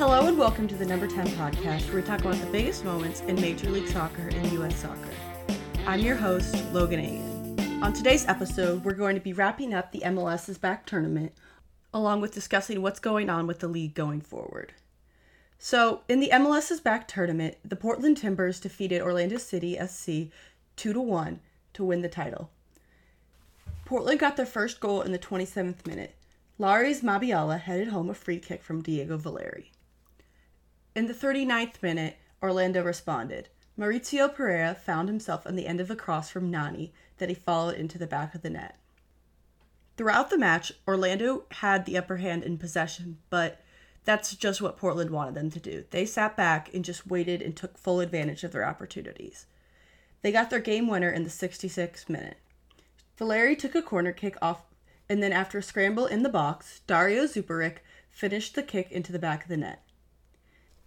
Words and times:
Hello 0.00 0.26
and 0.26 0.38
welcome 0.38 0.66
to 0.66 0.74
the 0.74 0.86
Number 0.86 1.06
10 1.06 1.26
podcast, 1.32 1.84
where 1.88 1.96
we 1.96 2.02
talk 2.02 2.20
about 2.20 2.36
the 2.36 2.46
biggest 2.46 2.86
moments 2.86 3.20
in 3.20 3.38
Major 3.38 3.68
League 3.68 3.86
Soccer 3.86 4.28
and 4.28 4.50
U.S. 4.52 4.76
soccer. 4.76 5.10
I'm 5.86 6.00
your 6.00 6.16
host, 6.16 6.56
Logan 6.72 7.00
Agin. 7.00 7.82
On 7.82 7.92
today's 7.92 8.26
episode, 8.26 8.82
we're 8.82 8.94
going 8.94 9.14
to 9.14 9.20
be 9.20 9.34
wrapping 9.34 9.74
up 9.74 9.92
the 9.92 10.00
MLS 10.00 10.48
is 10.48 10.56
Back 10.56 10.86
tournament, 10.86 11.34
along 11.92 12.22
with 12.22 12.32
discussing 12.32 12.80
what's 12.80 12.98
going 12.98 13.28
on 13.28 13.46
with 13.46 13.58
the 13.58 13.68
league 13.68 13.92
going 13.92 14.22
forward. 14.22 14.72
So, 15.58 16.00
in 16.08 16.20
the 16.20 16.30
MLS 16.32 16.70
is 16.70 16.80
Back 16.80 17.06
tournament, 17.06 17.58
the 17.62 17.76
Portland 17.76 18.16
Timbers 18.16 18.58
defeated 18.58 19.02
Orlando 19.02 19.36
City 19.36 19.78
SC 19.86 20.32
2 20.76 20.94
to 20.94 21.00
1 21.02 21.40
to 21.74 21.84
win 21.84 22.00
the 22.00 22.08
title. 22.08 22.48
Portland 23.84 24.18
got 24.18 24.38
their 24.38 24.46
first 24.46 24.80
goal 24.80 25.02
in 25.02 25.12
the 25.12 25.18
27th 25.18 25.86
minute. 25.86 26.14
Larrys 26.58 27.02
Mabiala 27.02 27.60
headed 27.60 27.88
home 27.88 28.08
a 28.08 28.14
free 28.14 28.38
kick 28.38 28.62
from 28.62 28.80
Diego 28.80 29.18
Valeri. 29.18 29.72
In 30.94 31.06
the 31.06 31.14
39th 31.14 31.82
minute, 31.82 32.16
Orlando 32.42 32.82
responded. 32.82 33.48
Mauricio 33.78 34.28
Pereyra 34.34 34.76
found 34.76 35.08
himself 35.08 35.46
on 35.46 35.54
the 35.54 35.66
end 35.66 35.80
of 35.80 35.88
a 35.88 35.96
cross 35.96 36.30
from 36.30 36.50
Nani 36.50 36.92
that 37.18 37.28
he 37.28 37.34
followed 37.34 37.76
into 37.76 37.96
the 37.96 38.08
back 38.08 38.34
of 38.34 38.42
the 38.42 38.50
net. 38.50 38.76
Throughout 39.96 40.30
the 40.30 40.38
match, 40.38 40.72
Orlando 40.88 41.44
had 41.52 41.84
the 41.84 41.96
upper 41.96 42.16
hand 42.16 42.42
in 42.42 42.58
possession, 42.58 43.18
but 43.30 43.60
that's 44.04 44.34
just 44.34 44.60
what 44.60 44.76
Portland 44.78 45.10
wanted 45.10 45.34
them 45.34 45.50
to 45.50 45.60
do. 45.60 45.84
They 45.90 46.06
sat 46.06 46.36
back 46.36 46.74
and 46.74 46.84
just 46.84 47.06
waited 47.06 47.40
and 47.40 47.56
took 47.56 47.78
full 47.78 48.00
advantage 48.00 48.42
of 48.42 48.50
their 48.50 48.66
opportunities. 48.66 49.46
They 50.22 50.32
got 50.32 50.50
their 50.50 50.58
game 50.58 50.88
winner 50.88 51.10
in 51.10 51.22
the 51.22 51.30
66th 51.30 52.08
minute. 52.08 52.38
Valeri 53.16 53.54
took 53.54 53.74
a 53.76 53.82
corner 53.82 54.12
kick 54.12 54.36
off, 54.42 54.62
and 55.08 55.22
then 55.22 55.32
after 55.32 55.58
a 55.58 55.62
scramble 55.62 56.06
in 56.06 56.24
the 56.24 56.28
box, 56.28 56.80
Dario 56.86 57.24
Zuparic 57.24 57.76
finished 58.10 58.56
the 58.56 58.62
kick 58.62 58.90
into 58.90 59.12
the 59.12 59.18
back 59.18 59.42
of 59.42 59.48
the 59.48 59.56
net. 59.56 59.82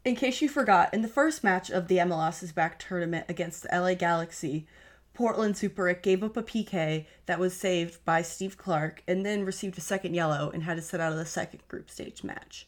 In 0.06 0.16
case 0.18 0.42
you 0.42 0.50
forgot, 0.50 0.94
in 0.94 1.02
the 1.02 1.08
first 1.08 1.46
match 1.46 1.70
of 1.70 1.88
the 1.88 1.98
MLS 1.98 2.44
is 2.44 2.52
Back 2.52 2.78
tournament 2.78 3.26
against 3.30 3.64
the 3.64 3.70
LA 3.72 3.94
Galaxy, 3.94 4.68
Portland 5.14 5.56
Zuparic 5.56 6.02
gave 6.02 6.24
up 6.24 6.36
a 6.36 6.44
PK 6.44 7.06
that 7.26 7.40
was 7.40 7.56
saved 7.56 8.04
by 8.04 8.22
Steve 8.22 8.58
Clark 8.58 9.02
and 9.08 9.26
then 9.26 9.46
received 9.46 9.78
a 9.78 9.82
second 9.82 10.14
yellow 10.14 10.50
and 10.50 10.64
had 10.64 10.76
to 10.76 10.82
sit 10.82 11.00
out 11.00 11.14
of 11.14 11.18
the 11.18 11.26
second 11.26 11.66
group 11.70 11.90
stage 11.90 12.22
match. 12.22 12.68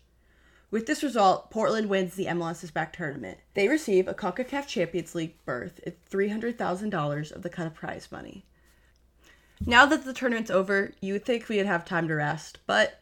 With 0.72 0.86
this 0.86 1.04
result, 1.04 1.52
Portland 1.52 1.90
wins 1.90 2.16
the 2.16 2.28
MLS 2.28 2.64
is 2.64 2.72
Back 2.72 2.94
tournament. 2.94 3.40
They 3.54 3.68
receive 3.68 4.08
a 4.08 4.14
CONCACAF 4.14 4.68
Champions 4.68 5.14
League 5.14 5.36
berth 5.46 5.82
and 5.86 5.96
$300,000 6.10 7.32
of 7.34 7.42
the 7.42 7.50
cut 7.50 7.68
of 7.68 7.74
prize 7.74 8.08
money. 8.12 8.46
Now 9.66 9.86
that 9.86 10.06
the 10.06 10.14
tournament's 10.14 10.52
over, 10.52 10.94
you 11.02 11.14
would 11.14 11.26
think 11.26 11.50
we'd 11.50 11.66
have 11.66 11.84
time 11.84 12.08
to 12.08 12.16
rest, 12.16 12.60
but 12.66 13.02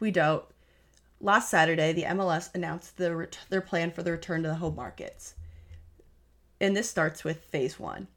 we 0.00 0.10
don't. 0.10 0.44
Last 1.20 1.48
Saturday, 1.48 1.92
the 1.92 2.02
MLS 2.04 2.54
announced 2.54 2.96
the 2.96 3.14
ret- 3.14 3.38
their 3.48 3.60
plan 3.60 3.90
for 3.90 4.02
the 4.02 4.12
return 4.12 4.42
to 4.42 4.48
the 4.48 4.56
home 4.56 4.74
markets. 4.74 5.34
And 6.60 6.76
this 6.76 6.90
starts 6.90 7.24
with 7.24 7.44
phase 7.44 7.78
one. 7.78 8.08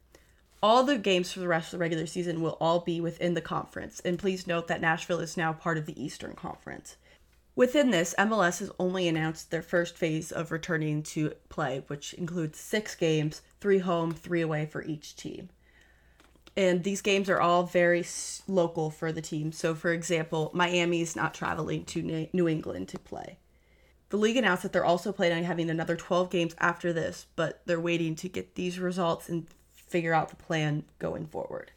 All 0.61 0.83
the 0.83 0.97
games 0.97 1.31
for 1.31 1.39
the 1.39 1.47
rest 1.47 1.67
of 1.67 1.79
the 1.79 1.83
regular 1.83 2.07
season 2.07 2.41
will 2.41 2.57
all 2.59 2.79
be 2.79 2.99
within 2.99 3.35
the 3.35 3.41
conference, 3.41 3.99
and 3.99 4.17
please 4.17 4.47
note 4.47 4.67
that 4.67 4.81
Nashville 4.81 5.19
is 5.19 5.37
now 5.37 5.53
part 5.53 5.77
of 5.77 5.85
the 5.85 6.01
Eastern 6.03 6.33
Conference. 6.33 6.97
Within 7.55 7.91
this, 7.91 8.15
MLS 8.17 8.59
has 8.59 8.71
only 8.79 9.07
announced 9.07 9.51
their 9.51 9.61
first 9.61 9.97
phase 9.97 10.31
of 10.31 10.51
returning 10.51 11.03
to 11.03 11.33
play, 11.49 11.83
which 11.87 12.13
includes 12.13 12.59
six 12.59 12.95
games, 12.95 13.41
three 13.59 13.79
home, 13.79 14.11
three 14.11 14.41
away 14.41 14.65
for 14.65 14.83
each 14.83 15.15
team. 15.15 15.49
And 16.57 16.83
these 16.83 17.01
games 17.01 17.29
are 17.29 17.39
all 17.39 17.63
very 17.63 18.03
local 18.47 18.89
for 18.89 19.11
the 19.11 19.21
team. 19.21 19.51
So, 19.51 19.75
for 19.75 19.91
example, 19.93 20.49
Miami 20.55 21.01
is 21.01 21.15
not 21.15 21.35
traveling 21.35 21.85
to 21.85 22.27
New 22.33 22.47
England 22.47 22.87
to 22.89 22.99
play. 22.99 23.37
The 24.09 24.17
league 24.17 24.37
announced 24.37 24.63
that 24.63 24.73
they're 24.73 24.83
also 24.83 25.11
planning 25.11 25.37
on 25.37 25.43
having 25.43 25.69
another 25.69 25.95
12 25.95 26.31
games 26.31 26.55
after 26.57 26.91
this, 26.91 27.27
but 27.35 27.61
they're 27.67 27.79
waiting 27.79 28.15
to 28.15 28.27
get 28.27 28.55
these 28.55 28.79
results 28.79 29.29
and 29.29 29.45
figure 29.71 30.15
out 30.15 30.29
the 30.29 30.35
plan 30.35 30.83
going 30.97 31.27
forward. 31.27 31.71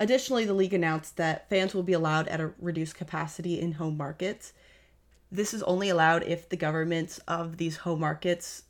Additionally, 0.00 0.44
the 0.44 0.54
league 0.54 0.74
announced 0.74 1.16
that 1.16 1.48
fans 1.48 1.72
will 1.72 1.84
be 1.84 1.92
allowed 1.92 2.26
at 2.28 2.40
a 2.40 2.50
reduced 2.58 2.96
capacity 2.96 3.60
in 3.60 3.72
home 3.72 3.96
markets. 3.96 4.52
This 5.30 5.54
is 5.54 5.62
only 5.62 5.88
allowed 5.88 6.24
if 6.24 6.48
the 6.48 6.56
governments 6.56 7.20
of 7.28 7.58
these 7.58 7.76
home 7.76 8.00
markets 8.00 8.64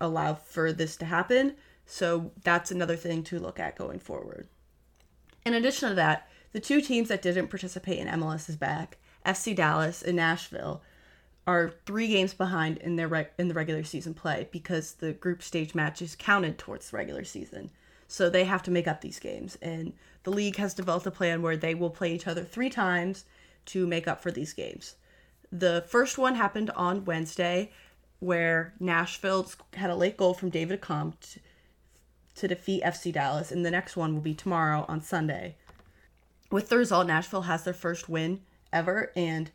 allow 0.00 0.34
for 0.34 0.72
this 0.72 0.96
to 0.96 1.04
happen. 1.04 1.56
So 1.90 2.32
that's 2.44 2.70
another 2.70 2.96
thing 2.96 3.22
to 3.24 3.38
look 3.38 3.58
at 3.58 3.74
going 3.74 3.98
forward. 3.98 4.46
In 5.46 5.54
addition 5.54 5.88
to 5.88 5.94
that, 5.94 6.28
the 6.52 6.60
two 6.60 6.82
teams 6.82 7.08
that 7.08 7.22
didn't 7.22 7.48
participate 7.48 7.98
in 7.98 8.06
MLS 8.08 8.50
is 8.50 8.56
Back, 8.56 8.98
FC 9.24 9.56
Dallas 9.56 10.02
and 10.02 10.14
Nashville, 10.14 10.82
are 11.46 11.72
three 11.86 12.08
games 12.08 12.34
behind 12.34 12.76
in 12.76 12.96
their 12.96 13.08
reg- 13.08 13.30
in 13.38 13.48
the 13.48 13.54
regular 13.54 13.82
season 13.82 14.12
play 14.12 14.48
because 14.52 14.92
the 14.92 15.14
group 15.14 15.42
stage 15.42 15.74
matches 15.74 16.14
counted 16.14 16.58
towards 16.58 16.90
the 16.90 16.96
regular 16.98 17.24
season. 17.24 17.70
So 18.06 18.28
they 18.28 18.44
have 18.44 18.62
to 18.64 18.70
make 18.70 18.86
up 18.86 19.00
these 19.00 19.18
games, 19.18 19.56
and 19.62 19.94
the 20.24 20.30
league 20.30 20.56
has 20.56 20.74
developed 20.74 21.06
a 21.06 21.10
plan 21.10 21.40
where 21.40 21.56
they 21.56 21.74
will 21.74 21.88
play 21.88 22.14
each 22.14 22.26
other 22.26 22.44
three 22.44 22.68
times 22.68 23.24
to 23.66 23.86
make 23.86 24.06
up 24.06 24.22
for 24.22 24.30
these 24.30 24.52
games. 24.52 24.96
The 25.50 25.86
first 25.88 26.18
one 26.18 26.34
happened 26.34 26.68
on 26.70 27.06
Wednesday, 27.06 27.72
where 28.20 28.74
Nashville 28.78 29.50
had 29.72 29.88
a 29.88 29.96
late 29.96 30.18
goal 30.18 30.34
from 30.34 30.50
David 30.50 30.82
Compt 30.82 31.38
to 32.38 32.48
defeat 32.48 32.82
FC 32.82 33.12
Dallas, 33.12 33.52
and 33.52 33.64
the 33.64 33.70
next 33.70 33.96
one 33.96 34.14
will 34.14 34.22
be 34.22 34.34
tomorrow 34.34 34.84
on 34.88 35.00
Sunday. 35.00 35.56
With 36.50 36.68
the 36.68 36.78
result, 36.78 37.06
Nashville 37.06 37.42
has 37.42 37.64
their 37.64 37.74
first 37.74 38.08
win 38.08 38.40
ever, 38.72 39.12
and 39.14 39.50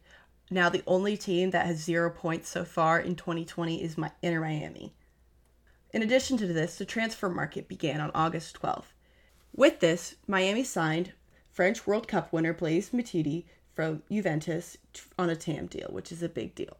now 0.52 0.70
the 0.70 0.84
only 0.86 1.18
team 1.18 1.50
that 1.52 1.66
has 1.66 1.84
zero 1.84 2.10
points 2.10 2.50
so 2.50 2.64
far 2.64 3.00
in 3.00 3.16
2020 3.16 3.84
is 3.84 3.98
my 3.98 4.12
Miami. 4.22 4.94
In 5.92 6.02
addition 6.02 6.38
to 6.38 6.48
this, 6.48 6.78
the 6.78 6.86
transfer 6.86 7.30
market 7.30 7.68
began 7.68 8.02
on 8.02 8.12
August 8.14 8.60
12th. 8.62 8.94
With 9.56 9.80
this, 9.80 10.16
Miami 10.28 10.64
signed 10.64 11.14
French 11.52 11.86
World 11.86 12.08
Cup 12.08 12.34
winner 12.34 12.54
Blaise 12.54 12.90
Matuidi 12.90 13.46
from 13.74 14.04
Juventus 14.12 14.78
on 15.18 15.30
a 15.30 15.36
TAM 15.36 15.68
deal, 15.68 15.90
which 15.92 16.12
is 16.12 16.24
a 16.24 16.30
big 16.30 16.56
deal. 16.56 16.78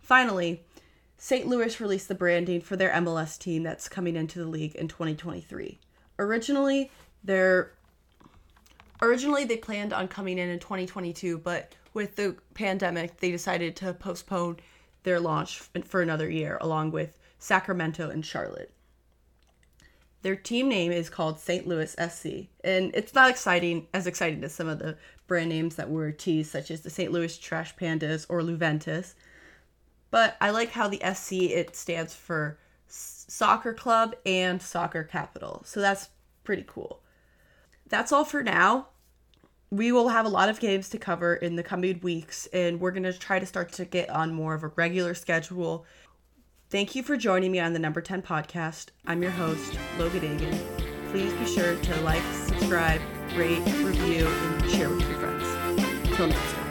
Finally, 0.00 0.62
St. 1.18 1.46
Louis 1.46 1.80
released 1.80 2.08
the 2.08 2.14
branding 2.14 2.60
for 2.60 2.76
their 2.76 2.90
MLS 2.90 3.38
team 3.38 3.62
that's 3.62 3.88
coming 3.88 4.16
into 4.16 4.38
the 4.38 4.46
league 4.46 4.74
in 4.74 4.88
2023. 4.88 5.78
Originally, 6.18 6.90
their 7.24 7.72
originally 9.00 9.44
they 9.44 9.56
planned 9.56 9.92
on 9.92 10.08
coming 10.08 10.38
in 10.38 10.48
in 10.48 10.58
2022, 10.58 11.38
but 11.38 11.74
with 11.94 12.16
the 12.16 12.36
pandemic, 12.54 13.18
they 13.18 13.30
decided 13.30 13.74
to 13.76 13.94
postpone 13.94 14.58
their 15.02 15.20
launch 15.20 15.62
for 15.84 16.02
another 16.02 16.28
year 16.28 16.58
along 16.60 16.90
with 16.90 17.16
Sacramento 17.38 18.10
and 18.10 18.24
Charlotte. 18.24 18.72
Their 20.22 20.36
team 20.36 20.68
name 20.68 20.90
is 20.90 21.08
called 21.08 21.38
St. 21.38 21.66
Louis 21.66 21.92
SC, 21.92 22.48
and 22.64 22.90
it's 22.94 23.14
not 23.14 23.30
exciting 23.30 23.86
as 23.94 24.06
exciting 24.06 24.42
as 24.44 24.54
some 24.54 24.68
of 24.68 24.80
the 24.80 24.96
brand 25.26 25.50
names 25.50 25.76
that 25.76 25.90
were 25.90 26.10
teased, 26.12 26.50
such 26.50 26.70
as 26.70 26.80
the 26.80 26.90
St. 26.90 27.12
Louis 27.12 27.38
Trash 27.38 27.76
Pandas 27.76 28.26
or 28.28 28.42
Luventus. 28.42 29.14
But 30.16 30.38
I 30.40 30.48
like 30.48 30.70
how 30.70 30.88
the 30.88 31.02
SC 31.14 31.32
it 31.42 31.76
stands 31.76 32.14
for 32.14 32.56
soccer 32.88 33.74
club 33.74 34.16
and 34.24 34.62
soccer 34.62 35.04
capital, 35.04 35.60
so 35.66 35.78
that's 35.78 36.08
pretty 36.42 36.64
cool. 36.66 37.02
That's 37.86 38.12
all 38.12 38.24
for 38.24 38.42
now. 38.42 38.86
We 39.70 39.92
will 39.92 40.08
have 40.08 40.24
a 40.24 40.30
lot 40.30 40.48
of 40.48 40.58
games 40.58 40.88
to 40.88 40.98
cover 40.98 41.34
in 41.34 41.56
the 41.56 41.62
coming 41.62 42.00
weeks, 42.00 42.48
and 42.54 42.80
we're 42.80 42.92
going 42.92 43.02
to 43.02 43.12
try 43.12 43.38
to 43.38 43.44
start 43.44 43.72
to 43.72 43.84
get 43.84 44.08
on 44.08 44.32
more 44.32 44.54
of 44.54 44.62
a 44.62 44.68
regular 44.68 45.12
schedule. 45.12 45.84
Thank 46.70 46.94
you 46.94 47.02
for 47.02 47.18
joining 47.18 47.52
me 47.52 47.60
on 47.60 47.74
the 47.74 47.78
Number 47.78 48.00
10 48.00 48.22
podcast. 48.22 48.86
I'm 49.06 49.20
your 49.20 49.32
host, 49.32 49.78
Logan 49.98 50.24
Agin. 50.24 50.58
Please 51.10 51.34
be 51.34 51.44
sure 51.44 51.76
to 51.76 52.00
like, 52.00 52.22
subscribe, 52.32 53.02
rate, 53.36 53.62
review, 53.84 54.26
and 54.26 54.70
share 54.70 54.88
with 54.88 55.06
your 55.06 55.18
friends. 55.18 56.16
Till 56.16 56.28
next 56.28 56.52
time. 56.52 56.65